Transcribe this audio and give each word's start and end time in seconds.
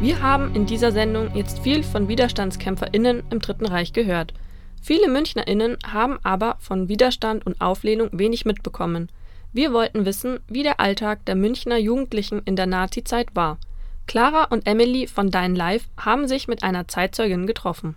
Wir 0.00 0.22
haben 0.22 0.54
in 0.54 0.64
dieser 0.64 0.92
Sendung 0.92 1.34
jetzt 1.34 1.58
viel 1.58 1.82
von 1.82 2.06
WiderstandskämpferInnen 2.06 3.24
im 3.30 3.40
Dritten 3.40 3.66
Reich 3.66 3.92
gehört. 3.92 4.32
Viele 4.80 5.08
MünchnerInnen 5.08 5.76
haben 5.84 6.20
aber 6.22 6.56
von 6.60 6.88
Widerstand 6.88 7.44
und 7.44 7.60
Auflehnung 7.60 8.10
wenig 8.12 8.44
mitbekommen. 8.44 9.10
Wir 9.52 9.72
wollten 9.72 10.04
wissen, 10.04 10.38
wie 10.46 10.62
der 10.62 10.78
Alltag 10.78 11.26
der 11.26 11.34
Münchner 11.34 11.78
Jugendlichen 11.78 12.42
in 12.44 12.54
der 12.54 12.66
Nazizeit 12.66 13.34
war. 13.34 13.58
Clara 14.06 14.44
und 14.44 14.68
Emily 14.68 15.08
von 15.08 15.32
Dein 15.32 15.56
Live 15.56 15.88
haben 15.96 16.28
sich 16.28 16.46
mit 16.46 16.62
einer 16.62 16.86
Zeitzeugin 16.86 17.48
getroffen. 17.48 17.96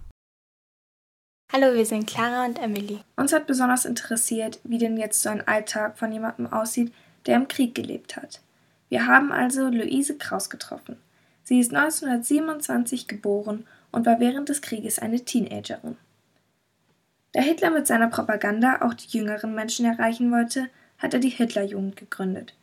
Hallo, 1.54 1.76
wir 1.76 1.86
sind 1.86 2.08
Clara 2.08 2.46
und 2.46 2.58
Emily. 2.58 3.02
Uns 3.16 3.32
hat 3.32 3.46
besonders 3.46 3.86
interessiert, 3.86 4.60
wie 4.64 4.80
denn 4.80 4.98
jetzt 4.98 5.22
so 5.22 5.30
ein 5.30 5.48
Alltag 5.48 6.00
von 6.00 6.12
jemandem 6.12 6.52
aussieht, 6.52 6.92
der 7.28 7.36
im 7.36 7.48
Krieg 7.48 7.76
gelebt 7.76 8.18
hat. 8.18 8.42
Wir 8.90 9.06
haben 9.06 9.32
also 9.32 9.68
Luise 9.68 10.18
Kraus 10.18 10.50
getroffen. 10.50 10.98
Sie 11.44 11.60
ist 11.60 11.74
1927 11.74 13.08
geboren 13.08 13.68
und 13.92 14.06
war 14.06 14.20
während 14.20 14.50
des 14.50 14.62
Krieges 14.62 15.00
eine 15.00 15.22
Teenagerin. 15.22 15.98
Da 17.34 17.42
Hitler 17.42 17.72
mit 17.72 17.88
seiner 17.88 18.10
Propaganda 18.10 18.82
auch 18.82 18.94
die 18.94 19.18
jüngeren 19.18 19.56
Menschen 19.56 19.86
erreichen 19.86 20.32
wollte, 20.32 20.68
hat 20.98 21.14
er 21.14 21.20
die 21.20 21.30
Hitlerjugend 21.30 21.96
gegründet. 21.96 22.54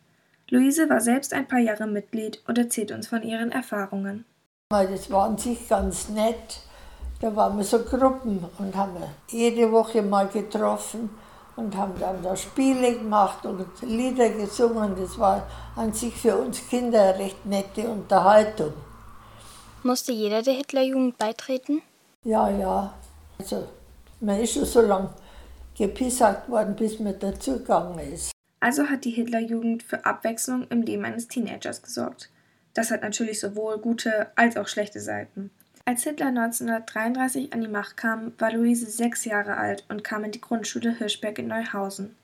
Luise 0.49 0.89
war 0.89 1.01
selbst 1.01 1.33
ein 1.33 1.47
paar 1.47 1.59
Jahre 1.59 1.87
Mitglied 1.87 2.41
und 2.47 2.57
erzählt 2.57 2.91
uns 2.91 3.07
von 3.07 3.23
ihren 3.23 3.51
Erfahrungen. 3.51 4.25
Das 4.69 5.11
war 5.11 5.27
an 5.27 5.37
sich 5.37 5.67
ganz 5.67 6.09
nett. 6.09 6.61
Da 7.19 7.35
waren 7.35 7.57
wir 7.57 7.63
so 7.63 7.79
Gruppen 7.79 8.45
und 8.57 8.75
haben 8.75 9.03
jede 9.29 9.71
Woche 9.71 10.01
mal 10.01 10.27
getroffen 10.27 11.09
und 11.59 11.75
haben 11.75 11.93
dann 11.99 12.23
da 12.23 12.35
Spiele 12.35 12.97
gemacht 12.97 13.45
und 13.45 13.65
Lieder 13.81 14.29
gesungen. 14.29 14.95
Das 14.95 15.19
war 15.19 15.45
an 15.75 15.93
sich 15.93 16.15
für 16.15 16.35
uns 16.35 16.67
Kinder 16.67 17.01
eine 17.01 17.19
recht 17.19 17.45
nette 17.45 17.87
Unterhaltung. 17.87 18.73
Musste 19.83 20.11
jeder 20.11 20.41
der 20.41 20.53
Hitlerjugend 20.53 21.17
beitreten? 21.17 21.81
Ja, 22.23 22.49
ja. 22.49 22.93
Also 23.37 23.67
man 24.19 24.39
ist 24.39 24.53
schon 24.53 24.65
so 24.65 24.81
lange 24.81 25.09
gepisagt 25.77 26.49
worden, 26.49 26.75
bis 26.75 26.99
man 26.99 27.17
dazugegangen 27.17 27.99
ist. 27.99 28.31
Also 28.59 28.83
hat 28.89 29.05
die 29.05 29.11
Hitlerjugend 29.11 29.83
für 29.83 30.05
Abwechslung 30.05 30.67
im 30.69 30.81
Leben 30.81 31.05
eines 31.05 31.27
Teenagers 31.27 31.81
gesorgt. 31.81 32.29
Das 32.73 32.91
hat 32.91 33.01
natürlich 33.01 33.39
sowohl 33.39 33.77
gute 33.77 34.27
als 34.35 34.57
auch 34.57 34.67
schlechte 34.67 34.99
Seiten. 34.99 35.51
Als 35.85 36.03
Hitler 36.03 36.27
1933 36.27 37.53
an 37.53 37.61
die 37.61 37.67
Macht 37.67 37.97
kam, 37.97 38.33
war 38.37 38.51
Luise 38.51 38.89
sechs 38.89 39.25
Jahre 39.25 39.57
alt 39.57 39.83
und 39.89 40.03
kam 40.03 40.23
in 40.23 40.31
die 40.31 40.41
Grundschule 40.41 40.95
Hirschberg 40.95 41.39
in 41.39 41.47
Neuhausen. 41.47 42.15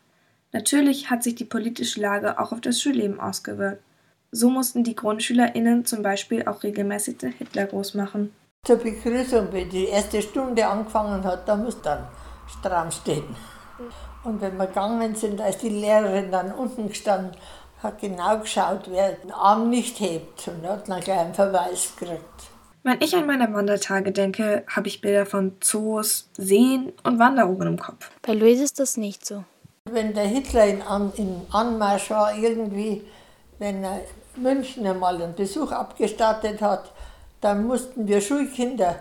Natürlich 0.52 1.10
hat 1.10 1.24
sich 1.24 1.36
die 1.36 1.46
politische 1.46 2.00
Lage 2.00 2.40
auch 2.40 2.52
auf 2.52 2.62
das 2.62 2.82
Schulleben 2.82 3.20
ausgewirkt. 3.20 3.84
So 4.32 4.50
mussten 4.50 4.84
die 4.84 4.96
GrundschülerInnen 4.96 5.86
zum 5.86 6.04
Beispiel 6.04 6.48
auch 6.48 6.64
regelmäßig 6.64 7.18
den 7.18 7.32
Hitler 7.32 7.66
groß 7.66 7.96
machen. 7.96 8.34
Zur 8.66 8.78
Begrüßung, 8.78 9.50
wenn 9.52 9.70
die 9.70 9.86
erste 9.86 10.22
Stunde 10.22 10.66
angefangen 10.66 11.24
hat, 11.24 11.48
da 11.48 11.56
muss 11.56 11.82
dann 11.82 12.08
stramm 12.48 12.92
stehen. 12.92 13.36
Und 14.24 14.42
wenn 14.42 14.58
wir 14.58 14.68
gegangen 14.68 15.16
sind, 15.16 15.40
da 15.40 15.48
ist 15.48 15.62
die 15.62 15.70
Lehrerin 15.70 16.32
dann 16.32 16.52
unten 16.52 16.88
gestanden, 16.88 17.36
hat 17.84 18.00
genau 18.00 18.40
geschaut, 18.40 18.90
wer 18.90 19.12
den 19.12 19.32
Arm 19.32 19.70
nicht 19.70 20.00
hebt 20.00 20.48
und 20.48 20.68
hat 20.68 20.88
dann 20.90 21.02
gleich 21.02 21.20
einen 21.20 21.34
Verweis 21.34 21.94
gekriegt. 21.98 22.55
Wenn 22.88 23.02
ich 23.02 23.16
an 23.16 23.26
meine 23.26 23.52
Wandertage 23.52 24.12
denke, 24.12 24.64
habe 24.68 24.88
ich 24.88 25.02
Bilder 25.02 25.26
von 25.26 25.58
Zoos, 25.60 26.30
Seen 26.38 26.94
und 27.02 27.18
Wanderungen 27.18 27.70
im 27.70 27.80
Kopf. 27.80 28.12
Bei 28.22 28.34
Luis 28.34 28.62
ist 28.62 28.80
das 28.80 28.96
nicht 28.96 29.26
so. 29.26 29.44
Wenn 29.90 30.14
der 30.14 30.26
Hitler 30.28 30.68
in 30.68 30.84
An 30.84 31.12
im 31.18 31.42
Anmarsch 31.52 32.12
war, 32.12 32.38
irgendwie, 32.38 33.02
wenn 33.58 33.84
er 33.84 34.02
München 34.36 34.86
einmal 34.86 35.20
einen 35.20 35.34
Besuch 35.34 35.72
abgestattet 35.72 36.62
hat, 36.62 36.92
dann 37.42 37.66
mussten 37.66 38.08
wir 38.08 38.22
Schulkinder 38.22 38.98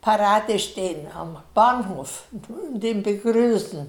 Parade 0.00 0.58
stehen 0.58 1.06
am 1.14 1.40
Bahnhof 1.54 2.24
und 2.32 2.82
ihn 2.82 3.04
begrüßen. 3.04 3.88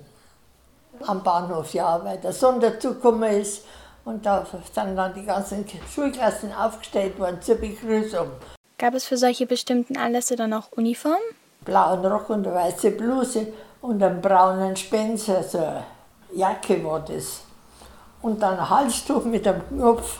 Am 1.07 1.23
Bahnhof, 1.23 1.73
ja, 1.73 1.99
weil 2.03 2.19
der 2.19 2.33
Sonderzug 2.33 3.01
gekommen 3.01 3.31
ist 3.31 3.65
und 4.05 4.23
da 4.23 4.45
sind 4.45 4.95
dann 4.95 5.15
die 5.15 5.25
ganzen 5.25 5.65
Schulklassen 5.91 6.53
aufgestellt 6.53 7.17
worden 7.17 7.41
zur 7.41 7.55
Begrüßung. 7.55 8.27
Gab 8.79 8.93
es 8.93 9.03
für 9.03 9.17
solche 9.17 9.45
bestimmten 9.45 9.97
Anlässe 9.97 10.37
dann 10.37 10.53
auch 10.53 10.71
Uniformen? 10.71 11.19
Blauen 11.65 12.05
Rock 12.05 12.29
und 12.29 12.47
eine 12.47 12.55
weiße 12.55 12.91
Bluse 12.91 13.47
und 13.81 14.01
einen 14.01 14.21
braunen 14.21 14.73
Spencer, 14.77 15.43
so 15.43 15.57
eine 15.57 15.83
Jacke 16.33 16.81
war 16.85 17.01
das. 17.01 17.41
Und 18.21 18.41
dann 18.41 18.57
ein 18.57 18.69
Halstuch 18.69 19.25
mit 19.25 19.45
einem 19.45 19.67
Knopf, 19.67 20.19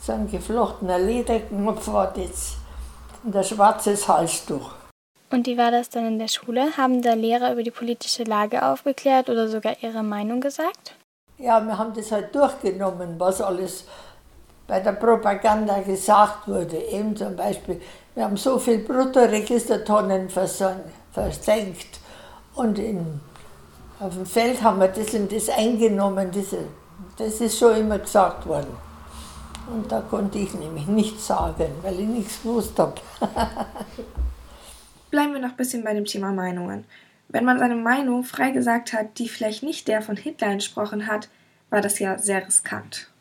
so 0.00 0.12
ein 0.12 0.30
geflochtener 0.30 0.98
Lederknopf 0.98 1.88
war 1.88 2.10
das 2.14 2.54
und 3.22 3.36
ein 3.36 3.44
schwarzes 3.44 4.08
Halstuch. 4.08 4.70
Und 5.30 5.46
wie 5.46 5.58
war 5.58 5.70
das 5.70 5.90
dann 5.90 6.06
in 6.06 6.18
der 6.18 6.28
Schule? 6.28 6.78
Haben 6.78 7.02
da 7.02 7.12
Lehrer 7.12 7.52
über 7.52 7.62
die 7.62 7.70
politische 7.70 8.24
Lage 8.24 8.64
aufgeklärt 8.64 9.28
oder 9.28 9.48
sogar 9.48 9.76
ihre 9.82 10.02
Meinung 10.02 10.40
gesagt? 10.40 10.94
Ja, 11.36 11.60
wir 11.60 11.76
haben 11.76 11.92
das 11.92 12.12
halt 12.12 12.34
durchgenommen, 12.34 13.16
was 13.18 13.42
alles 13.42 13.84
bei 14.66 14.80
der 14.80 14.92
Propaganda 14.92 15.80
gesagt 15.80 16.48
wurde. 16.48 16.76
Eben 16.76 17.16
zum 17.16 17.36
Beispiel, 17.36 17.80
wir 18.14 18.24
haben 18.24 18.36
so 18.36 18.58
viel 18.58 18.78
Bruttoregistertonnen 18.78 20.28
versenkt 20.30 22.00
und 22.54 22.78
in, 22.78 23.20
auf 24.00 24.14
dem 24.14 24.26
Feld 24.26 24.62
haben 24.62 24.80
wir 24.80 24.88
das 24.88 25.14
und 25.14 25.32
das 25.32 25.48
eingenommen. 25.48 26.30
Diese, 26.30 26.58
das 27.16 27.40
ist 27.40 27.58
schon 27.58 27.76
immer 27.76 27.98
gesagt 27.98 28.46
worden. 28.46 28.76
Und 29.72 29.90
da 29.90 30.00
konnte 30.00 30.38
ich 30.38 30.52
nämlich 30.54 30.86
nichts 30.86 31.26
sagen, 31.28 31.72
weil 31.82 32.00
ich 32.00 32.06
nichts 32.06 32.42
gewusst 32.42 32.78
habe. 32.78 32.94
Bleiben 35.10 35.34
wir 35.34 35.40
noch 35.40 35.50
ein 35.50 35.56
bisschen 35.56 35.84
bei 35.84 35.94
dem 35.94 36.04
Thema 36.04 36.32
Meinungen. 36.32 36.84
Wenn 37.28 37.44
man 37.44 37.58
seine 37.58 37.76
Meinung 37.76 38.24
frei 38.24 38.50
gesagt 38.50 38.92
hat, 38.92 39.18
die 39.18 39.28
vielleicht 39.28 39.62
nicht 39.62 39.88
der 39.88 40.02
von 40.02 40.16
Hitler 40.16 40.48
entsprochen 40.48 41.06
hat, 41.06 41.28
war 41.70 41.80
das 41.80 41.98
ja 41.98 42.18
sehr 42.18 42.46
riskant. 42.46 43.11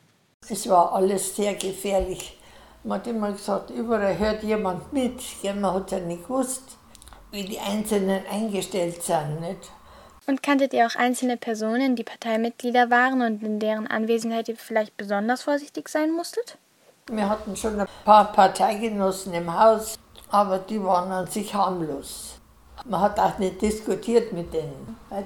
Es 0.52 0.68
war 0.68 0.92
alles 0.92 1.34
sehr 1.34 1.56
gefährlich. 1.56 2.38
Man 2.84 3.00
hat 3.00 3.08
immer 3.08 3.32
gesagt, 3.32 3.70
überall 3.70 4.20
hört 4.20 4.44
jemand 4.44 4.92
mit. 4.92 5.22
man 5.46 5.74
hat 5.74 5.92
ja 5.92 6.00
nicht 6.00 6.24
gewusst, 6.24 6.78
wie 7.32 7.46
die 7.46 7.58
Einzelnen 7.58 8.22
eingestellt 8.30 9.02
sind. 9.02 9.40
Nicht? 9.40 9.72
Und 10.28 10.44
kanntet 10.44 10.74
ihr 10.74 10.86
auch 10.86 10.96
einzelne 10.96 11.38
Personen, 11.38 11.96
die 11.96 12.04
Parteimitglieder 12.04 12.90
waren 12.90 13.22
und 13.22 13.42
in 13.42 13.60
deren 13.60 13.88
Anwesenheit 13.88 14.50
ihr 14.50 14.58
vielleicht 14.58 14.98
besonders 14.98 15.44
vorsichtig 15.44 15.88
sein 15.88 16.12
musstet? 16.12 16.58
Wir 17.08 17.30
hatten 17.30 17.56
schon 17.56 17.80
ein 17.80 17.88
paar 18.04 18.34
Parteigenossen 18.34 19.34
im 19.34 19.58
Haus, 19.58 19.98
aber 20.32 20.58
die 20.60 20.84
waren 20.84 21.14
an 21.14 21.28
sich 21.28 21.54
harmlos. 21.54 22.40
Man 22.84 23.00
hat 23.00 23.18
auch 23.18 23.38
nicht 23.38 23.62
diskutiert 23.62 24.34
mit 24.34 24.54
denen. 24.54 24.98
Da 25.10 25.24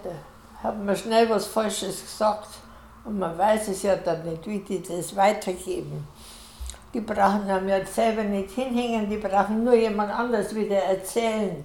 haben 0.61 0.85
wir 0.85 0.95
schnell 0.95 1.27
was 1.31 1.47
Falsches 1.47 2.01
gesagt 2.01 2.47
und 3.05 3.19
man 3.19 3.37
weiß 3.37 3.67
es 3.69 3.83
ja 3.83 3.95
dann 3.95 4.27
nicht, 4.29 4.45
wie 4.47 4.59
die 4.59 4.81
das 4.81 5.15
weitergeben. 5.15 6.07
Die 6.93 7.01
brauchen 7.01 7.49
einem 7.49 7.69
ja 7.69 7.85
selber 7.85 8.23
nicht 8.23 8.51
hinhängen, 8.51 9.09
die 9.09 9.17
brauchen 9.17 9.63
nur 9.63 9.75
jemand 9.75 10.11
anders 10.11 10.53
wieder 10.55 10.77
erzählen 10.77 11.63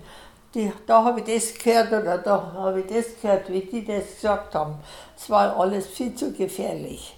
die, 0.54 0.72
da 0.86 1.04
habe 1.04 1.20
ich 1.20 1.26
das 1.26 1.54
gehört 1.54 1.92
oder 1.92 2.18
da 2.18 2.52
habe 2.54 2.80
ich 2.80 2.86
das 2.86 3.20
gehört, 3.20 3.48
wie 3.50 3.60
die 3.60 3.84
das 3.84 4.14
gesagt 4.16 4.54
haben. 4.54 4.76
Es 5.16 5.30
war 5.30 5.56
alles 5.56 5.86
viel 5.86 6.14
zu 6.14 6.32
gefährlich. 6.32 7.16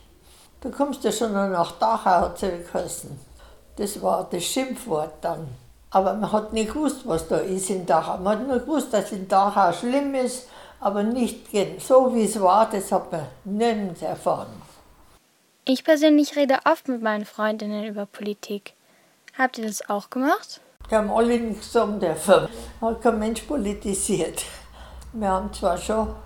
Da 0.60 0.68
kommst 0.70 1.04
du 1.04 1.12
schon 1.12 1.32
noch 1.32 1.48
nach 1.48 1.72
Dachau, 1.72 2.10
hat 2.10 2.42
es 2.42 2.70
geheißen. 2.70 3.18
Das 3.76 4.00
war 4.02 4.28
das 4.30 4.44
Schimpfwort 4.44 5.14
dann. 5.22 5.48
Aber 5.90 6.14
man 6.14 6.30
hat 6.30 6.52
nicht 6.52 6.72
gewusst, 6.72 7.00
was 7.04 7.26
da 7.26 7.38
ist 7.38 7.70
in 7.70 7.86
Dachau. 7.86 8.18
Man 8.18 8.38
hat 8.38 8.48
nur 8.48 8.58
gewusst, 8.58 8.92
dass 8.92 9.12
in 9.12 9.26
Dachau 9.28 9.72
schlimm 9.72 10.14
ist, 10.14 10.48
aber 10.82 11.04
nicht 11.04 11.46
so, 11.78 12.12
wie 12.14 12.24
es 12.24 12.40
war, 12.40 12.68
das 12.68 12.90
hat 12.90 13.12
man 13.12 13.26
nirgends 13.44 14.02
erfahren. 14.02 14.48
Ich 15.64 15.84
persönlich 15.84 16.34
rede 16.34 16.58
oft 16.64 16.88
mit 16.88 17.00
meinen 17.00 17.24
Freundinnen 17.24 17.84
über 17.86 18.04
Politik. 18.04 18.74
Habt 19.38 19.58
ihr 19.58 19.66
das 19.66 19.88
auch 19.88 20.10
gemacht? 20.10 20.60
Die 20.90 20.94
haben 20.96 21.10
alle 21.10 21.38
nichts 21.38 21.72
sagen 21.72 22.00
dürfen. 22.00 22.48
Hat 22.80 23.00
kein 23.00 23.18
Mensch 23.20 23.42
politisiert. 23.42 24.44
Wir 25.12 25.28
haben 25.28 25.52
zwar 25.52 25.78
schon 25.78 26.16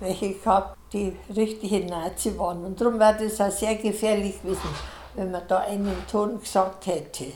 welche 0.00 0.34
gehabt, 0.34 0.76
die 0.92 1.16
richtige 1.34 1.86
Nazi 1.86 2.36
waren. 2.36 2.64
Und 2.64 2.80
darum 2.80 2.98
wäre 2.98 3.16
das 3.22 3.40
auch 3.40 3.52
sehr 3.52 3.76
gefährlich 3.76 4.42
gewesen, 4.42 4.74
wenn 5.14 5.30
man 5.30 5.46
da 5.46 5.58
einen 5.58 5.96
Ton 6.10 6.40
gesagt 6.40 6.86
hätte. 6.86 7.26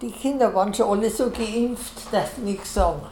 Die 0.00 0.12
Kinder 0.12 0.54
waren 0.54 0.72
schon 0.72 0.88
alle 0.88 1.10
so 1.10 1.30
geimpft, 1.30 2.12
dass 2.12 2.36
sie 2.36 2.42
nichts 2.42 2.74
sagen. 2.74 3.02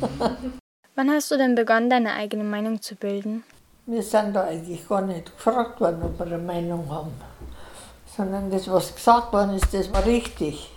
Wann 0.96 1.10
hast 1.10 1.30
du 1.30 1.36
denn 1.36 1.54
begonnen, 1.54 1.90
deine 1.90 2.14
eigene 2.14 2.42
Meinung 2.42 2.80
zu 2.80 2.94
bilden? 2.94 3.44
Wir 3.84 4.02
sind 4.02 4.32
da 4.32 4.44
eigentlich 4.44 4.88
gar 4.88 5.02
nicht 5.02 5.26
gefragt 5.26 5.78
worden, 5.78 6.02
ob 6.02 6.18
wir 6.18 6.24
eine 6.24 6.38
Meinung 6.38 6.90
haben. 6.90 7.12
Sondern 8.16 8.50
das, 8.50 8.66
was 8.70 8.94
gesagt 8.94 9.30
worden 9.30 9.56
ist, 9.56 9.74
das 9.74 9.92
war 9.92 10.06
richtig. 10.06 10.72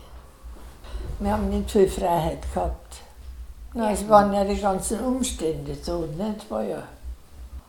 Wir 1.20 1.32
haben 1.32 1.50
nicht 1.50 1.72
viel 1.72 1.88
Freiheit 1.88 2.42
gehabt. 2.54 2.98
Na, 3.74 3.92
es 3.92 4.10
waren 4.10 4.34
ja 4.34 4.44
die 4.44 4.60
ganzen 4.60 5.00
Umstände 5.00 5.74
so, 5.82 6.00
nicht? 6.02 6.52
War 6.52 6.64
ja. 6.64 6.84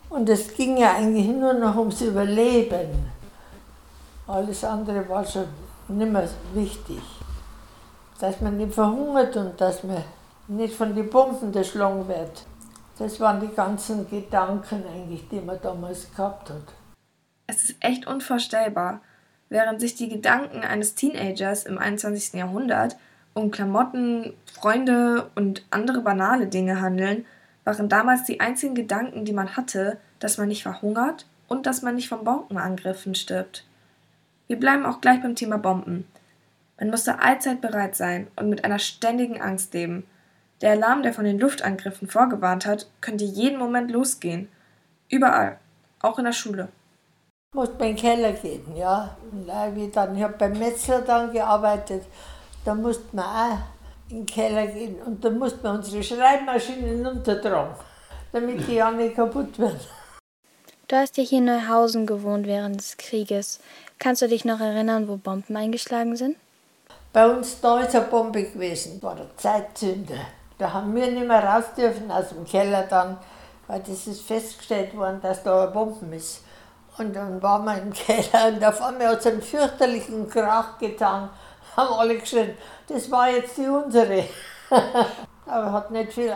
Und 0.09 0.29
es 0.29 0.53
ging 0.53 0.77
ja 0.77 0.95
eigentlich 0.97 1.29
nur 1.29 1.55
noch 1.55 1.77
ums 1.77 2.01
Überleben. 2.01 3.13
Alles 4.27 4.65
andere 4.65 5.09
war 5.09 5.25
schon 5.25 5.47
nicht 5.87 6.11
mehr 6.11 6.29
wichtig. 6.53 7.03
dass 8.19 8.41
man 8.41 8.57
nicht 8.57 8.75
verhungert 8.75 9.37
und 9.37 9.61
dass 9.61 9.85
man 9.85 10.03
nicht 10.51 10.75
von 10.75 10.95
den 10.95 11.09
Bomben 11.09 11.55
erschlagen 11.55 12.07
wird. 12.09 12.45
Das 12.99 13.19
waren 13.21 13.41
die 13.41 13.55
ganzen 13.55 14.09
Gedanken 14.11 14.85
eigentlich, 14.87 15.27
die 15.29 15.41
man 15.41 15.59
damals 15.63 16.11
gehabt 16.15 16.51
hat. 16.51 16.75
Es 17.47 17.65
ist 17.65 17.77
echt 17.81 18.07
unvorstellbar. 18.07 19.01
Während 19.49 19.81
sich 19.81 19.95
die 19.95 20.09
Gedanken 20.09 20.63
eines 20.63 20.95
Teenagers 20.95 21.65
im 21.65 21.79
21. 21.79 22.35
Jahrhundert 22.35 22.97
um 23.33 23.51
Klamotten, 23.51 24.35
Freunde 24.53 25.31
und 25.35 25.65
andere 25.71 26.01
banale 26.01 26.47
Dinge 26.47 26.81
handeln, 26.81 27.25
waren 27.65 27.89
damals 27.89 28.25
die 28.25 28.41
einzigen 28.41 28.75
Gedanken, 28.75 29.25
die 29.25 29.33
man 29.33 29.57
hatte, 29.57 29.99
dass 30.19 30.37
man 30.37 30.49
nicht 30.49 30.63
verhungert 30.63 31.27
und 31.49 31.67
dass 31.67 31.83
man 31.83 31.95
nicht 31.95 32.09
von 32.09 32.25
Bombenangriffen 32.25 33.15
stirbt. 33.15 33.65
Wir 34.47 34.59
bleiben 34.59 34.85
auch 34.85 35.01
gleich 35.01 35.23
beim 35.23 35.37
Thema 35.37 35.59
Bomben. 35.59 36.07
Man 36.79 36.91
musste 36.91 37.21
allzeit 37.21 37.61
bereit 37.61 37.95
sein 37.95 38.27
und 38.37 38.51
mit 38.51 38.65
einer 38.65 38.79
ständigen 38.79 39.41
Angst 39.41 39.75
leben. 39.75 40.05
Der 40.61 40.73
Alarm, 40.73 41.03
der 41.03 41.15
von 41.15 41.25
den 41.25 41.39
Luftangriffen 41.39 42.09
vorgewarnt 42.09 42.67
hat, 42.67 42.87
könnte 43.01 43.25
jeden 43.25 43.59
Moment 43.59 43.91
losgehen. 43.91 44.49
Überall, 45.09 45.59
auch 46.01 46.19
in 46.19 46.27
der 46.27 46.33
Schule. 46.33 46.69
Musste 47.55 47.75
in 47.75 47.81
den 47.81 47.97
Keller 47.97 48.33
gehen, 48.33 48.77
ja. 48.77 49.17
Und 49.33 49.49
ich 49.77 49.91
dann, 49.91 50.17
ich 50.17 50.23
habe 50.23 50.35
beim 50.39 50.59
Metzler 50.59 51.01
dann 51.01 51.33
gearbeitet, 51.33 52.05
da 52.65 52.75
musste 52.75 53.05
man 53.17 53.25
auch 53.25 53.59
in 54.11 54.19
den 54.19 54.27
Keller 54.27 54.67
gehen 54.67 54.97
und 55.03 55.25
da 55.25 55.31
musste 55.31 55.63
man 55.63 55.77
unsere 55.77 56.03
Schreibmaschinen 56.03 57.07
runtertragen, 57.07 57.75
damit 58.31 58.69
die 58.69 58.75
ja 58.75 58.91
nicht 58.91 59.17
kaputt 59.17 59.59
werden. 59.59 59.81
Du 60.89 60.97
hast 60.97 61.17
ja 61.17 61.25
hier 61.25 61.39
in 61.39 61.47
Neuhausen 61.47 62.07
gewohnt 62.07 62.47
während 62.47 62.79
des 62.79 62.97
Krieges. 62.97 63.61
Kannst 63.99 64.23
du 64.23 64.29
dich 64.29 64.45
noch 64.45 64.61
erinnern, 64.61 65.09
wo 65.09 65.17
Bomben 65.17 65.57
eingeschlagen 65.57 66.17
sind? 66.17 66.37
Bei 67.13 67.29
uns 67.29 67.61
da 67.61 67.81
ist 67.81 67.95
eine 67.95 68.05
Bombe 68.05 68.45
gewesen, 68.45 69.03
war 69.03 69.17
der 69.17 69.37
Zeitzünder. 69.37 70.21
Da 70.61 70.73
haben 70.73 70.95
wir 70.95 71.11
nicht 71.11 71.27
mehr 71.27 71.43
raus 71.43 71.65
dürfen 71.77 72.11
aus 72.11 72.29
dem 72.29 72.45
Keller 72.45 72.83
dann, 72.83 73.17
weil 73.67 73.81
das 73.81 74.07
ist 74.07 74.23
festgestellt 74.23 74.97
worden, 74.97 75.21
dass 75.23 75.43
da 75.43 75.63
eine 75.63 75.73
Bombe 75.73 76.15
ist. 76.15 76.45
Und 76.99 77.17
dann 77.17 77.43
waren 77.43 77.65
wir 77.65 77.79
im 77.81 77.93
Keller 77.95 78.49
und 78.49 78.65
auf 78.65 78.83
einmal 78.83 79.09
hat 79.09 79.21
es 79.21 79.27
einen 79.27 79.41
fürchterlichen 79.41 80.29
Krach 80.29 80.79
getan. 80.79 81.31
Haben 81.77 81.95
alle 81.95 82.19
geschrien, 82.19 82.57
das 82.89 83.11
war 83.11 83.31
jetzt 83.31 83.57
die 83.57 83.67
unsere. 83.67 84.25
Aber 85.47 85.73
hat 85.73 85.91
nicht 85.91 86.13
viel 86.13 86.35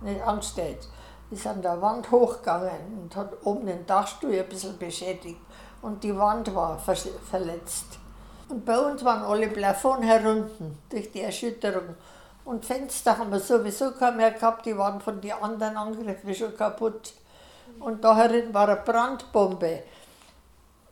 nicht 0.00 0.22
angestellt 0.22 0.88
ist 1.32 1.46
an 1.46 1.62
der 1.62 1.80
Wand 1.80 2.10
hochgegangen 2.10 3.00
und 3.02 3.16
hat 3.16 3.32
oben 3.44 3.66
den 3.66 3.86
Dachstuhl 3.86 4.38
ein 4.38 4.48
bisschen 4.48 4.78
beschädigt 4.78 5.40
und 5.80 6.04
die 6.04 6.16
Wand 6.16 6.54
war 6.54 6.78
verletzt. 6.78 7.98
Und 8.48 8.64
bei 8.64 8.78
uns 8.78 9.02
waren 9.02 9.22
alle 9.22 9.48
Plafond 9.48 10.04
herunten 10.04 10.78
durch 10.90 11.10
die 11.10 11.22
Erschütterung. 11.22 11.96
Und 12.44 12.64
Fenster 12.64 13.18
haben 13.18 13.30
wir 13.30 13.38
sowieso 13.38 13.92
kaum 13.92 14.16
mehr 14.16 14.32
gehabt, 14.32 14.66
die 14.66 14.76
waren 14.76 15.00
von 15.00 15.20
den 15.20 15.32
anderen 15.32 15.76
Angriffen 15.76 16.34
schon 16.34 16.56
kaputt. 16.56 17.14
Und 17.78 18.02
da 18.02 18.16
herin 18.16 18.52
war 18.52 18.68
eine 18.68 18.80
Brandbombe. 18.80 19.84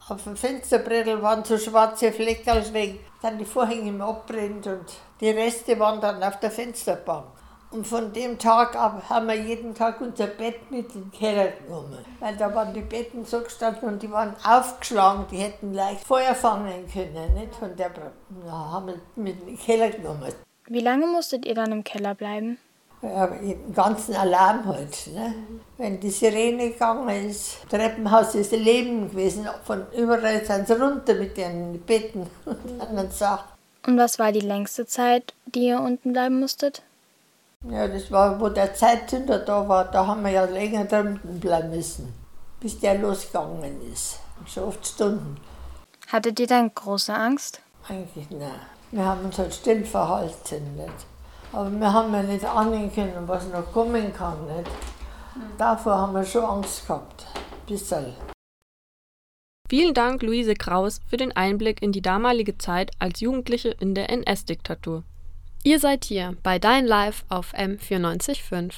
Auf 0.08 0.24
dem 0.24 0.36
Fensterbrettel 0.36 1.22
waren 1.22 1.44
so 1.44 1.58
schwarze 1.58 2.12
Fleckerl 2.12 2.72
wegen, 2.72 3.00
dann 3.22 3.38
die 3.38 3.44
Vorhänge 3.44 3.90
im 3.90 4.00
Abbrennt 4.00 4.66
und 4.66 4.86
die 5.20 5.30
Reste 5.30 5.78
waren 5.78 6.00
dann 6.00 6.22
auf 6.22 6.40
der 6.40 6.50
Fensterbank. 6.50 7.26
Und 7.70 7.86
von 7.86 8.12
dem 8.12 8.36
Tag 8.36 8.74
ab 8.74 9.04
haben 9.08 9.28
wir 9.28 9.36
jeden 9.36 9.74
Tag 9.76 10.00
unser 10.00 10.26
Bett 10.26 10.68
mit 10.72 10.92
in 10.92 11.02
den 11.02 11.12
Keller 11.12 11.52
genommen. 11.52 12.04
Weil 12.18 12.36
da 12.36 12.52
waren 12.52 12.74
die 12.74 12.80
Betten 12.80 13.24
so 13.24 13.40
gestanden 13.40 13.88
und 13.88 14.02
die 14.02 14.10
waren 14.10 14.34
aufgeschlagen, 14.44 15.26
die 15.30 15.36
hätten 15.36 15.72
leicht 15.72 16.04
Feuer 16.04 16.34
fangen 16.34 16.90
können. 16.92 17.34
Nicht? 17.34 17.54
Von 17.54 17.76
der 17.76 17.92
ja, 18.44 18.52
haben 18.52 18.88
wir 18.88 19.00
mit 19.14 19.40
in 19.40 19.46
den 19.46 19.58
Keller 19.58 19.90
genommen. 19.90 20.32
Wie 20.72 20.78
lange 20.78 21.08
musstet 21.08 21.46
ihr 21.46 21.56
dann 21.56 21.72
im 21.72 21.82
Keller 21.82 22.14
bleiben? 22.14 22.56
Ja, 23.02 23.24
im 23.24 23.74
ganzen 23.74 24.14
Alarm 24.14 24.66
halt. 24.66 25.08
Ne? 25.08 25.34
Wenn 25.78 25.98
die 25.98 26.10
Sirene 26.10 26.70
gegangen 26.70 27.08
ist, 27.28 27.68
Treppenhaus 27.68 28.36
ist 28.36 28.52
Leben 28.52 29.10
gewesen. 29.10 29.48
Von 29.64 29.84
überall 29.90 30.44
sind 30.44 30.68
sie 30.68 30.80
runter 30.80 31.14
mit 31.14 31.36
den 31.36 31.80
Betten 31.80 32.24
und 32.44 32.80
anderen 32.80 33.10
Sachen. 33.10 33.48
Und 33.84 33.98
was 33.98 34.20
war 34.20 34.30
die 34.30 34.38
längste 34.38 34.86
Zeit, 34.86 35.34
die 35.46 35.66
ihr 35.66 35.80
unten 35.80 36.12
bleiben 36.12 36.38
musstet? 36.38 36.82
Ja, 37.68 37.88
das 37.88 38.08
war, 38.12 38.40
wo 38.40 38.48
der 38.48 38.72
Zeitzünder 38.72 39.40
da 39.40 39.68
war, 39.68 39.90
da 39.90 40.06
haben 40.06 40.22
wir 40.22 40.30
ja 40.30 40.44
länger 40.44 40.84
drunten 40.84 41.40
bleiben 41.40 41.70
müssen, 41.70 42.14
bis 42.60 42.78
der 42.78 42.94
losgegangen 42.94 43.92
ist. 43.92 44.20
Schon 44.46 44.62
oft 44.68 44.86
Stunden. 44.86 45.36
Hattet 46.06 46.38
ihr 46.38 46.46
dann 46.46 46.72
große 46.72 47.12
Angst? 47.12 47.60
Eigentlich 47.88 48.30
nein. 48.30 48.52
Wir 48.92 49.04
haben 49.04 49.24
uns 49.24 49.38
halt 49.38 49.54
still 49.54 49.84
verhalten. 49.84 50.76
Nicht? 50.76 51.06
Aber 51.52 51.70
wir 51.70 51.92
haben 51.92 52.12
ja 52.12 52.22
nicht 52.22 52.44
ahnen 52.44 52.92
können, 52.92 53.26
was 53.26 53.48
noch 53.48 53.72
kommen 53.72 54.12
kann. 54.12 54.46
Nicht? 54.46 54.70
Davor 55.58 55.98
haben 55.98 56.14
wir 56.14 56.24
schon 56.24 56.44
Angst 56.44 56.86
gehabt. 56.86 57.26
Bisschen. 57.66 58.14
Vielen 59.68 59.94
Dank, 59.94 60.22
Luise 60.22 60.54
Kraus, 60.54 61.00
für 61.06 61.16
den 61.16 61.30
Einblick 61.36 61.80
in 61.80 61.92
die 61.92 62.02
damalige 62.02 62.58
Zeit 62.58 62.90
als 62.98 63.20
Jugendliche 63.20 63.68
in 63.68 63.94
der 63.94 64.10
NS-Diktatur. 64.10 65.04
Ihr 65.62 65.78
seid 65.78 66.04
hier 66.04 66.36
bei 66.42 66.58
Dein 66.58 66.86
Live 66.86 67.24
auf 67.28 67.54
M945. 67.54 68.72